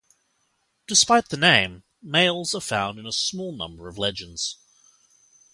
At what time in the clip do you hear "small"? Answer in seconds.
3.11-3.55